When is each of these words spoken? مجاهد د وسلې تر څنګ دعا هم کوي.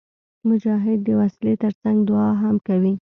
مجاهد 0.49 0.99
د 1.07 1.09
وسلې 1.19 1.53
تر 1.63 1.73
څنګ 1.81 1.97
دعا 2.09 2.29
هم 2.43 2.55
کوي. 2.67 2.93